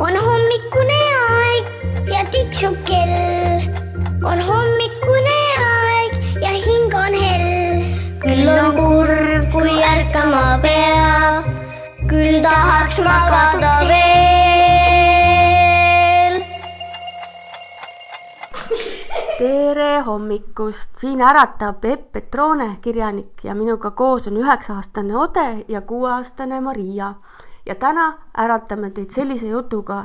[0.00, 1.00] on hommikune
[1.30, 1.64] aeg
[2.08, 3.60] ja tiksub kell.
[4.24, 7.82] on hommikune aeg ja hing on hell.
[8.22, 11.44] küll on kurb, kui ärkama peab,
[12.08, 14.00] küll tahaks magada veel.
[19.36, 26.60] tere hommikust, siin äratab Epp Petrone, kirjanik ja minuga koos on üheksa-aastane Ode ja kuueaastane
[26.60, 27.14] Maria.
[27.66, 30.04] Ja täna äratame teid sellise jutuga,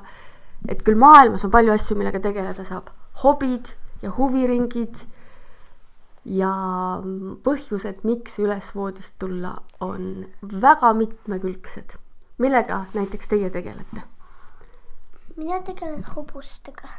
[0.70, 2.90] et küll maailmas on palju asju, millega tegeleda saab,
[3.24, 5.06] hobid ja huviringid
[6.26, 6.52] ja
[7.46, 11.98] põhjused, miks üles voodist tulla, on väga mitmekülgsed.
[12.38, 14.04] millega näiteks teie tegelete?
[15.36, 16.90] mina tegelen hobustega.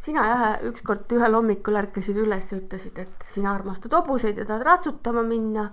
[0.00, 4.62] sina jah, ükskord ühel hommikul ärkasid üles ja ütlesid, et sina armastad hobuseid ja tahad
[4.62, 5.70] ratsutama minna.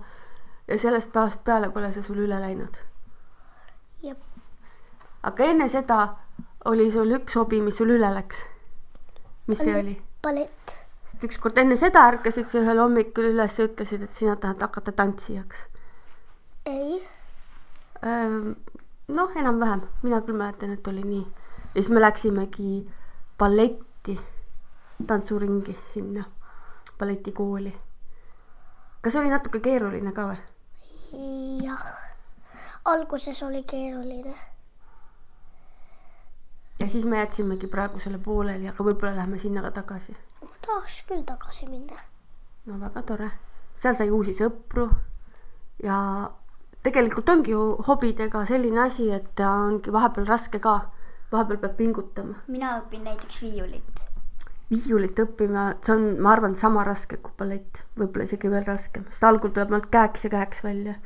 [0.68, 2.76] ja sellest päevast peale pole see sul üle läinud.
[5.22, 6.00] Aga enne seda
[6.64, 8.44] oli sul üks hobi, mis sul üle läks.
[9.46, 9.96] mis see oli?
[10.22, 10.74] ballett.
[11.08, 14.92] sest ükskord enne seda ärkasid sa ühel hommikul üles ja ütlesid, et sina tahad hakata
[14.92, 15.66] tantsijaks.
[16.66, 17.00] ei,
[19.08, 21.24] noh, enam-vähem, mina küll mäletan, et oli nii.
[21.74, 22.72] ja siis me läksimegi
[23.38, 24.18] balletti,
[25.06, 26.24] tantsuringi sinna,
[26.98, 27.74] balletikooli.
[29.00, 30.44] kas oli natuke keeruline ka või?
[31.64, 31.88] jah.
[32.84, 34.34] alguses oli keeruline.
[36.78, 40.16] Ja siis me jätsimegi praegu selle pooleli, aga võib-olla lähme sinna ka tagasi.
[40.42, 42.02] ma tahaks küll tagasi minna.
[42.66, 43.30] no väga tore,
[43.74, 44.88] seal sai uusi sõpru
[45.82, 45.98] ja
[46.82, 50.76] tegelikult ongi ju hobidega selline asi, et ongi vahepeal raske ka,
[51.32, 52.38] vahepeal peab pingutama.
[52.46, 54.04] mina õpin näiteks viiulit.
[54.70, 59.24] viiulit õppima, see on, ma arvan, sama raske kui ballett, võib-olla isegi veel raskem, sest
[59.24, 60.98] algul tuleb ainult käeks ja käeks välja.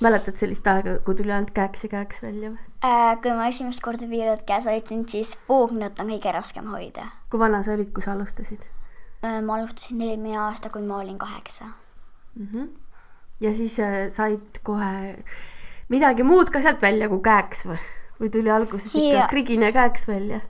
[0.00, 2.64] Mäletad sellist aega, kui tuli ainult käeks ja käeks välja või?
[2.84, 7.06] Äh, kui ma esimest korda viiulit käes hoidsin, siis puugnut on kõige raskem hoida.
[7.30, 8.66] kui vana sa olid, kui sa alustasid
[9.24, 11.64] Äh, ma alustasin eelmine aasta, kui ma olin kaheksa.
[12.34, 12.48] mm?
[12.52, 12.68] -hmm.
[13.40, 15.24] ja siis äh, said kohe
[15.88, 17.78] midagi muud ka sealt välja kui käeks või?
[18.20, 19.26] või tuli alguses ikka Jaa.
[19.28, 20.40] krigine käeks välja?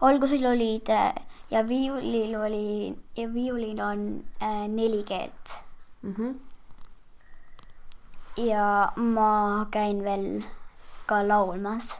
[0.00, 1.14] algusel olid äh,
[1.50, 5.56] ja viiulil oli ja viiulil on äh, neli keelt
[6.02, 6.14] mm.
[6.18, 6.34] -hmm.
[8.36, 10.42] Ja ma käin veel
[11.06, 11.94] ka laulmas.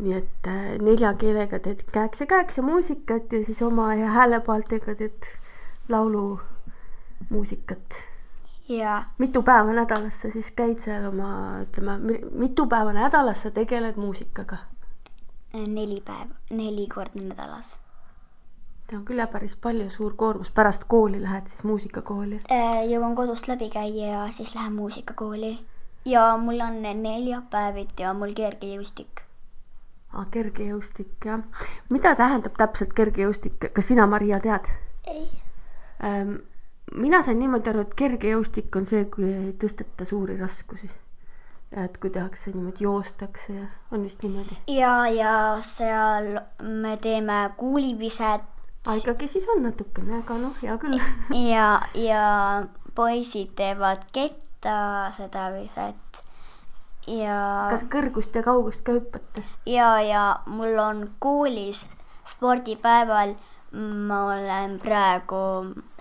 [0.00, 1.82] nii et äh, nelja keelega teed
[2.56, 5.22] ja muusikat ja siis oma ja häälepaeltega teed
[5.88, 8.02] laulumuusikat.
[8.68, 13.96] ja mitu päeva nädalas sa siis käid seal oma, ütleme, mitu päeva nädalas sa tegeled
[13.96, 14.56] muusikaga?
[15.52, 17.78] neli päeva, neli korda nädalas.
[18.90, 22.40] See on küll päris palju, suur koormus, pärast kooli lähed siis muusikakooli.
[22.50, 25.58] Äh, jõuan kodust läbi käia ja siis lähen muusikakooli.
[26.04, 29.22] ja mul on neljapäeviti ja mul kergejõustik.
[30.12, 31.40] aa, kergejõustik jah.
[31.88, 34.66] mida tähendab täpselt kergejõustik, kas sina, Maria, tead?
[35.06, 35.28] ei,
[36.04, 36.34] Ähm,
[36.94, 40.90] mina sain niimoodi aru, et kergejõustik on see, kui ei tõsteta suuri raskusi.
[41.70, 44.56] et kui tehakse niimoodi, joostakse ja on vist niimoodi.
[44.66, 48.48] ja, ja seal me teeme kuuliviset
[48.86, 50.98] aa, ikkagi siis on natukene, aga noh, hea küll.
[51.52, 52.24] ja, ja
[52.94, 56.20] poisid teevad ketta seda viset.
[57.10, 57.36] ja
[57.72, 59.44] kas kõrgust ja kaugust ka hüppate?
[59.66, 61.84] ja, ja mul on koolis
[62.30, 63.34] spordipäeval,
[64.06, 65.40] ma olen praegu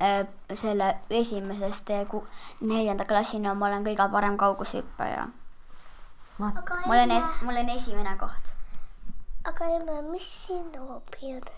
[0.01, 2.25] äh, selle esimesest äh, ku-
[2.61, 5.27] neljanda klassina, ma olen kõige parem kaugushüppaja.
[6.39, 8.51] aga olen emme, es-, mul on esimene koht.
[9.45, 11.49] aga emme, mis sinu hobi on?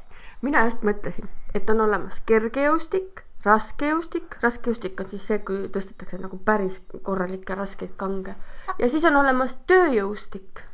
[0.41, 6.37] Mina just mõtlesin, et on olemas kergejõustik, raskejõustik, raskejõustik on siis see, kui tõstetakse nagu
[6.45, 8.35] päris korralikke raskeid kange
[8.77, 10.65] ja siis on olemas tööjõustik.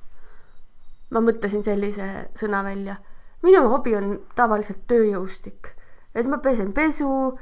[1.10, 2.98] ma mõtlesin sellise sõna välja.
[3.44, 5.74] minu hobi on tavaliselt tööjõustik,
[6.16, 7.38] et ma pesen pesu,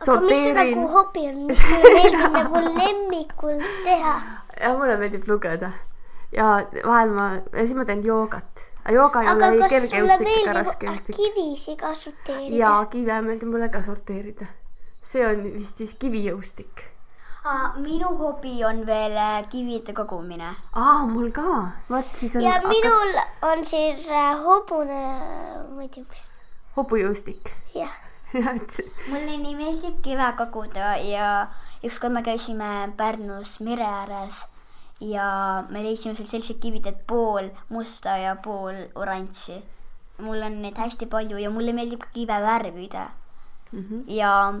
[0.00, 4.18] aga mis sorteerin nagu hobi on, mis sulle meeldib nagu lemmikul teha?
[4.60, 5.72] ja mulle meeldib lugeda
[6.32, 8.69] ja vahel ma ja siis ma teen joogat.
[8.88, 11.16] Jooga ei ole ei kergejõustik ega raskejõustik.
[11.16, 12.56] kivisi kasuteerida?
[12.56, 14.46] ja kive meeldib mulle ka sorteerida.
[15.02, 16.84] see on vist siis kivijõustik.
[17.76, 20.54] minu hobi on veel äh, kivide kogumine.
[20.72, 21.70] aa, mul ka.
[21.90, 23.22] vot siis on ja hakka- minul
[23.52, 25.02] on siis äh, hobune,
[25.76, 26.24] ma ei tea, mis,
[26.76, 27.92] hobujõustik jah.
[29.10, 31.48] mulle nii meeldib kive koguda ja
[31.82, 34.44] ükskord me käisime Pärnus mere ääres
[35.00, 39.62] ja me leidsime seal sellised kivid, et pool musta ja pool oranži.
[40.20, 43.08] mul on neid hästi palju ja mulle meeldib ka kive värvida
[43.72, 44.02] Mhm.
[44.06, 44.54] ja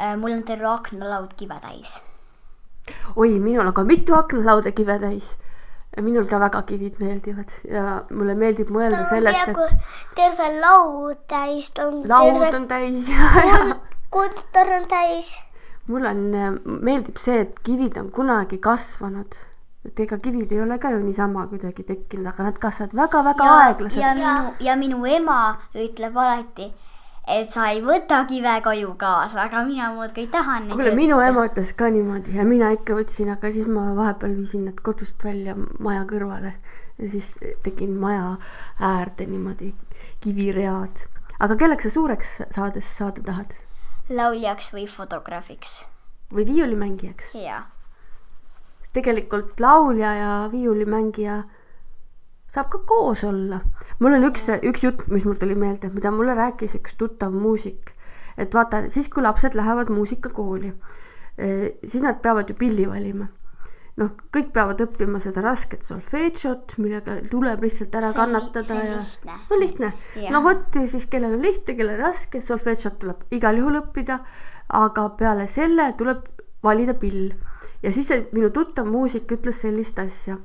[0.00, 2.02] äh, mul on terve aknalaud kive täis.
[3.16, 5.36] oi, minul on ka mitu aknalauda kive täis.
[6.00, 11.18] minul ka väga kivid meeldivad ja mulle meeldib tal mõelda on sellest, et terve laud
[11.30, 13.10] täis, on laud terve on täis
[14.10, 15.34] kontor on täis.
[15.86, 16.22] mul on,
[16.64, 19.34] meeldib see, et kivid on kunagi kasvanud.
[19.84, 23.58] Et ega kivid ei ole ka ju niisama kuidagi tekkinud, aga nad kasvavad väga-väga ja
[23.66, 24.18] aeglaselt.
[24.20, 25.38] minu, ja minu ema
[25.74, 26.70] ütleb alati,
[27.36, 31.74] et sa ei võta kive koju kaasa, aga mina muudkui tahan kuule, minu ema ütles
[31.76, 36.06] ka niimoodi ja mina ikka võtsin, aga siis ma vahepeal viisin nad kodust välja maja
[36.08, 36.54] kõrvale
[36.98, 37.34] ja siis
[37.66, 38.36] tegin maja
[38.80, 39.74] äärde niimoodi
[40.24, 41.08] kiviread.
[41.40, 43.54] aga kelleks sa suureks saades saada tahad
[44.08, 45.84] lauljaks või fotograafiks.
[46.32, 47.34] või viiulimängijaks?
[47.34, 47.62] jaa.
[48.94, 51.42] Tegelikult laulja ja viiulimängija
[52.54, 53.60] saab ka koos olla.
[53.98, 57.94] mul on üks, üks jutt, mis mul tuli meelde, mida mulle rääkis üks tuttav muusik.
[58.38, 60.74] et vaata, siis kui lapsed lähevad muusikakooli,
[61.84, 63.28] siis nad peavad ju pilli valima.
[63.96, 68.86] noh, kõik peavad õppima seda rasket solfedžot, millega tuleb lihtsalt ära See kannatada see on
[68.86, 69.36] ja lihtne.
[69.50, 69.92] no lihtne.
[70.34, 74.18] No vot siis kellel on lihtne, kellel raske, solfedžot tuleb igal juhul õppida,
[74.82, 76.26] aga peale selle tuleb
[76.64, 77.32] valida pill
[77.84, 80.38] ja siis minu tuttav muusik ütles sellist asja,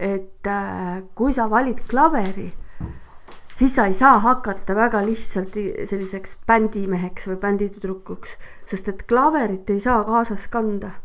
[0.00, 2.48] et äh, kui sa valid klaveri,
[3.52, 5.58] siis sa ei saa hakata väga lihtsalt
[5.90, 8.32] selliseks bändimeheks või bänditüdrukuks,
[8.70, 10.96] sest et klaverit ei saa kaasas kanda.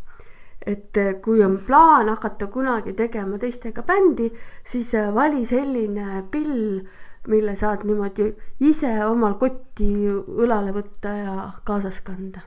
[0.66, 4.32] et äh, kui on plaan hakata kunagi tegema teistega bändi,
[4.66, 6.80] siis äh, vali selline pill,
[7.28, 11.36] mille saad niimoodi ise omal kotti õlale võtta ja
[11.68, 12.42] kaasas kanda.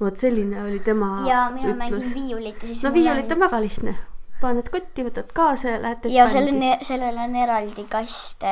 [0.00, 3.96] Vot selline oli tema ja mina mängin viiulit ja siis no viiulit on väga lihtne,
[4.40, 6.38] paned kotti, võtad kaasa ja lähed ja bändi.
[6.38, 8.46] selle, sellel on eraldi kast,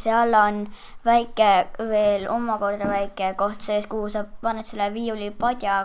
[0.00, 0.62] seal on
[1.04, 5.84] väike veel omakorda väike koht sees, kuhu sa paned selle viiulipadja,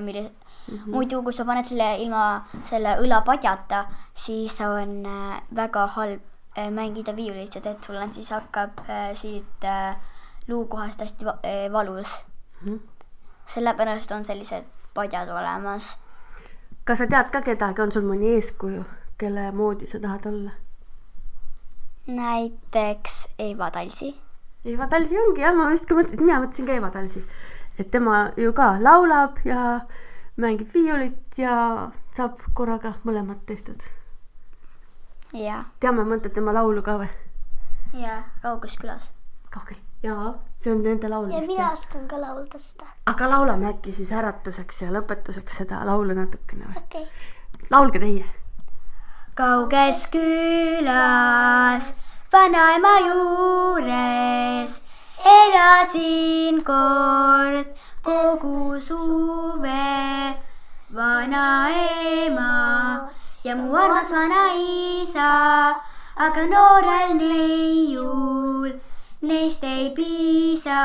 [0.00, 0.30] mille
[0.70, 0.90] mm -hmm.
[0.94, 3.84] muidu, kui sa paned selle ilma selle õlapadjata,
[4.14, 6.20] siis on äh, väga halb
[6.58, 9.96] äh, mängida viiulit, sest et sul on siis hakkab äh, siit äh,
[10.48, 12.24] luukohast hästi va- äh, valus.
[12.62, 12.78] Mhm.
[13.54, 14.64] Sellepärast on sellised
[14.94, 15.96] padjad olemas.
[16.84, 18.84] kas sa tead ka kedagi, on sul mõni eeskuju,
[19.18, 20.50] kelle moodi sa tahad olla?
[22.06, 24.14] näiteks Eva Talsi
[24.64, 27.22] Eva Talsi ongi jah, ma just ka mõtlesin, mina mõtlesin ka Eva Talsi,
[27.78, 29.80] et tema ju ka laulab ja
[30.40, 31.54] mängib viiulit ja
[32.16, 33.80] saab korraga mõlemat tehtud.
[35.80, 37.08] teame mõnda tema laulu ka või?
[37.94, 39.12] ja Kauges külas
[39.50, 39.78] kaugel.
[40.02, 42.86] jaa, see on nende laul ja mina oskan ka laulda seda.
[43.12, 46.84] aga laulame äkki siis äratuseks ja lõpetuseks seda laulu natukene või?
[46.84, 47.66] okei okay..
[47.70, 48.26] laulge teie.
[49.40, 51.92] kauges külas
[52.32, 54.80] vanaema juures
[55.24, 57.68] elasin kord
[58.02, 60.36] kogu suve.
[60.94, 62.52] vanaema
[63.44, 65.28] ja mu armas vanaisa,
[66.16, 68.72] aga noorel neiul
[69.20, 70.80] neist ei piisa.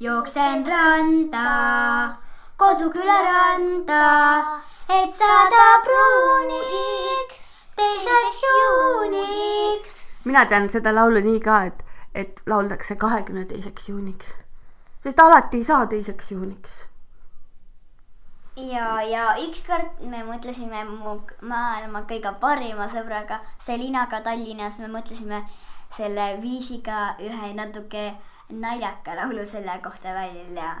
[0.00, 2.14] jooksen randa,
[2.56, 4.40] koduküla randa,
[4.88, 7.36] et saada pruuniks,
[7.76, 10.16] teiseks juuniks.
[10.24, 11.84] mina tean seda laulu nii ka, et,
[12.14, 14.34] et lauldakse kahekümne teiseks juuniks.
[15.02, 16.88] sest alati ei saa teiseks juuniks.
[18.56, 25.44] ja, ja ükskord me mõtlesime mu maailma kõige parima sõbraga Selinaga Tallinnas, me mõtlesime
[25.96, 28.12] selle viisiga ühe natuke
[28.50, 30.74] naljaka laulu selle kohta välja.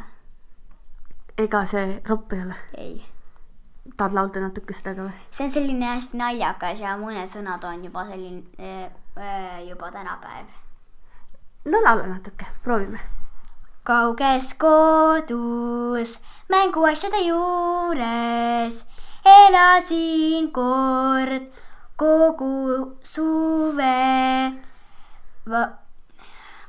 [1.38, 2.56] ega see ropp ei ole.
[2.76, 3.04] ei,
[3.96, 5.20] tahad laulda natuke seda ka või?
[5.30, 10.46] see on selline hästi naljakas ja mõned sõnad on juba selline äh, äh, juba tänapäev.
[11.64, 13.00] no laula natuke, proovime.
[13.84, 18.84] kauges kodus mänguasjade juures
[19.24, 21.50] elasin kord
[21.96, 23.96] kogu suve
[25.50, 25.62] Va.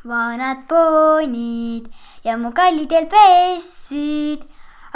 [0.10, 1.84] vanad poonid
[2.26, 4.42] ja mu kallidel pessid,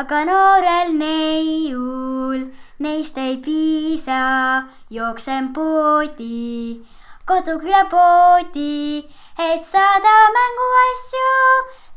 [0.02, 2.42] aga noorel neiul
[2.80, 4.22] neist ei piisa,
[4.90, 6.82] jooksen poodi,
[7.30, 9.06] koduküla poodi,
[9.40, 11.36] et saada mänguasju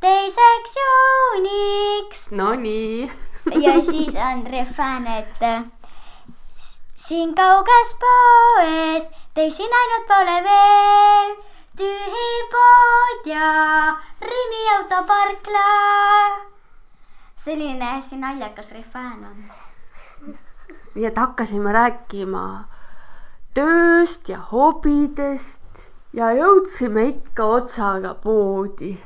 [0.04, 2.30] teiseks juuniks.
[2.30, 3.11] Nonii.
[3.64, 5.64] ja siis on refään, et äh,
[6.97, 11.37] siin kauges poes teisi näinud pole veel,
[11.79, 13.49] tühi pood ja
[14.21, 15.69] Rimi autoparkla.
[17.37, 19.45] selline hästi naljakas refään on.
[20.95, 22.65] nii et hakkasime rääkima
[23.55, 28.99] tööst ja hobidest ja jõudsime ikka otsaga poodi.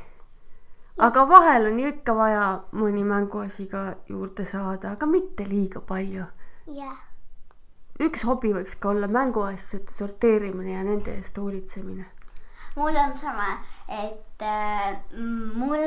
[0.97, 6.25] aga vahel on ju ikka vaja mõni mänguasi ka juurde saada, aga mitte liiga palju.
[6.81, 6.97] jah,
[7.99, 12.12] üks hobi võiks ka olla mänguasjade sorteerimine ja nende eest hoolitsemine
[12.75, 14.97] mul on sama, et äh,
[15.55, 15.77] mul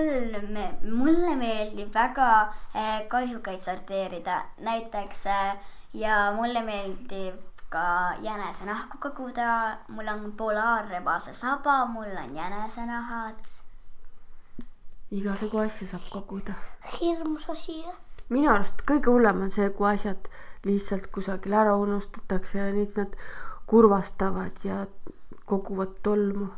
[0.49, 2.28] me,, mulle meeldib väga
[2.75, 5.57] äh, kahjukaid sorteerida, näiteks äh,
[5.95, 13.40] ja mulle meeldib ka jänesenahku koguda, mul on polaarrebase saba, mul on jänesenahad.
[15.11, 16.55] igasugu asju saab koguda.
[17.00, 17.85] hirmus asi.
[18.28, 20.31] minu arust kõige hullem on see, kui asjad
[20.66, 23.19] lihtsalt kusagil ära unustatakse ja siis nad
[23.66, 24.87] kurvastavad ja
[25.47, 26.49] koguvad tolmu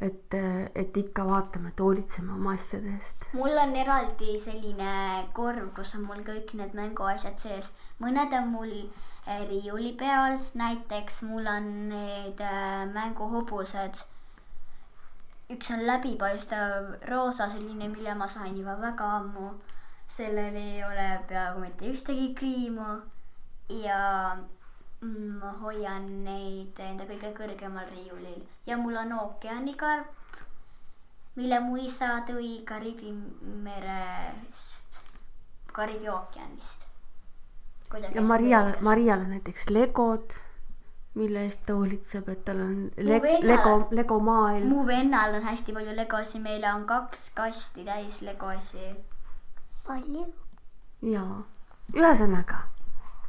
[0.00, 0.34] et,
[0.74, 3.28] et ikka vaatame, et hoolitseme oma asjade eest.
[3.32, 4.90] mul on eraldi selline
[5.36, 7.70] korv, kus on mul kõik need mänguasjad sees,
[8.02, 14.02] mõned on mul eh, riiuli peal, näiteks mul on need eh, mänguhobused.
[15.54, 19.54] üks on läbipaistev roosa, selline, mille ma sain juba väga ammu.
[20.08, 23.00] sellel ei ole peaaegu mitte ühtegi kriimu
[23.68, 24.36] ja
[25.04, 30.38] ma hoian neid enda kõige kõrgemal riiulil ja mul on ookeanikarp,
[31.36, 33.12] mille mu isa tõi Kariibi
[33.64, 35.00] merest,
[35.72, 36.86] Kariibi ookeanist.
[38.14, 40.32] ja Marial, Marial on näiteks legod,
[41.14, 44.68] mille eest ta hoolitseb, et tal on le vennal, lego, lego maailm.
[44.68, 48.94] mu vennal on hästi palju legosi, meil on kaks kasti täis legosi.
[49.84, 50.24] palju?
[51.02, 51.44] jaa,
[51.92, 52.64] ühesõnaga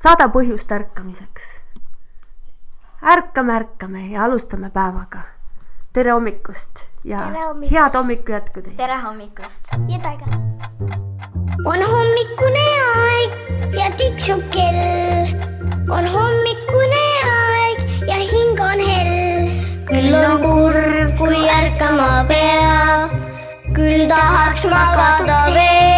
[0.03, 1.45] sada põhjust ärkamiseks.
[3.01, 5.21] ärkame, ärkame ja alustame päevaga.
[5.93, 7.71] tere hommikust ja tere hommikust.
[7.71, 8.77] head hommiku jätku teile.
[8.77, 9.73] tere hommikust.
[11.65, 13.31] on hommikune aeg
[13.79, 15.33] ja tiksub kell.
[15.89, 19.51] on hommikune aeg ja hing on hell.
[19.89, 23.09] küll on kurb, kui ärkama pea.
[23.73, 25.96] küll tahaks magada veel.